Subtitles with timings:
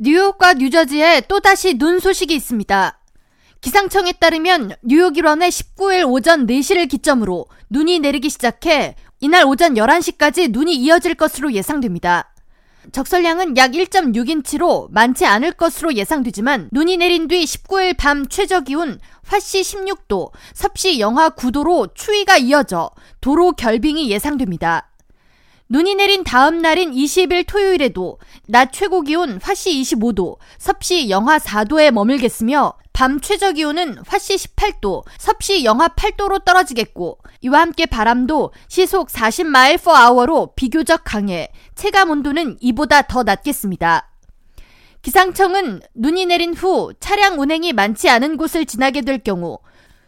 [0.00, 2.98] 뉴욕과 뉴저지에 또다시 눈 소식이 있습니다.
[3.60, 10.76] 기상청에 따르면 뉴욕 일원의 19일 오전 4시를 기점으로 눈이 내리기 시작해 이날 오전 11시까지 눈이
[10.76, 12.32] 이어질 것으로 예상됩니다.
[12.92, 19.60] 적설량은 약 1.6인치로 많지 않을 것으로 예상되지만 눈이 내린 뒤 19일 밤 최저 기온 화씨
[19.60, 22.90] 16도, 섭씨 영하 9도로 추위가 이어져
[23.20, 24.88] 도로 결빙이 예상됩니다.
[25.70, 32.72] 눈이 내린 다음 날인 20일 토요일에도 낮 최고 기온 화씨 25도, 섭씨 영하 4도에 머물겠으며
[32.94, 39.94] 밤 최저 기온은 화씨 18도, 섭씨 영하 8도로 떨어지겠고 이와 함께 바람도 시속 40마일 per
[39.94, 44.10] hour로 비교적 강해 체감 온도는 이보다 더 낮겠습니다.
[45.02, 49.58] 기상청은 눈이 내린 후 차량 운행이 많지 않은 곳을 지나게 될 경우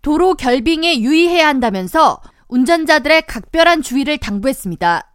[0.00, 5.11] 도로 결빙에 유의해야 한다면서 운전자들의 각별한 주의를 당부했습니다.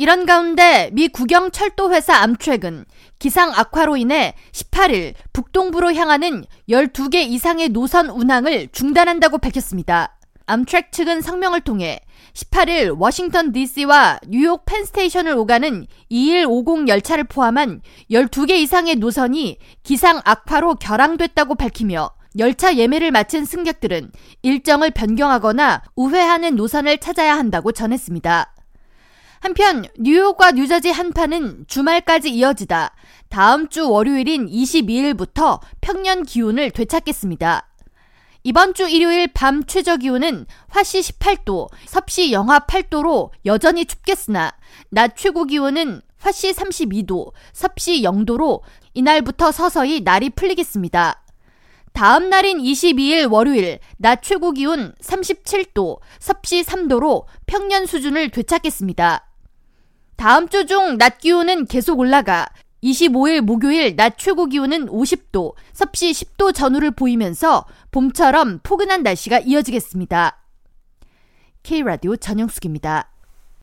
[0.00, 2.84] 이런 가운데 미 국영 철도회사 암트랙은
[3.18, 10.16] 기상 악화로 인해 18일 북동부로 향하는 12개 이상의 노선 운항을 중단한다고 밝혔습니다.
[10.46, 11.98] 암트랙 측은 성명을 통해
[12.32, 21.56] 18일 워싱턴 DC와 뉴욕 펜스테이션을 오가는 2150 열차를 포함한 12개 이상의 노선이 기상 악화로 결항됐다고
[21.56, 28.54] 밝히며 열차 예매를 마친 승객들은 일정을 변경하거나 우회하는 노선을 찾아야 한다고 전했습니다.
[29.40, 32.94] 한편 뉴욕과 뉴저지 한파는 주말까지 이어지다
[33.28, 37.68] 다음 주 월요일인 22일부터 평년 기온을 되찾겠습니다.
[38.44, 44.52] 이번 주 일요일 밤 최저 기온은 화씨 18도, 섭씨 영하 8도로 여전히 춥겠으나
[44.90, 48.62] 낮 최고 기온은 화씨 32도, 섭씨 0도로
[48.94, 51.22] 이날부터 서서히 날이 풀리겠습니다.
[51.92, 59.27] 다음 날인 22일 월요일 낮 최고 기온 37도, 섭씨 3도로 평년 수준을 되찾겠습니다.
[60.18, 62.48] 다음 주 중 낮 기온은 계속 올라가
[62.82, 70.42] 25일 목요일 낮 최고 기온은 50도, 섭씨 10도 전후를 보이면서 봄처럼 포근한 날씨가 이어지겠습니다.
[71.62, 73.12] K라디오 전영숙입니다.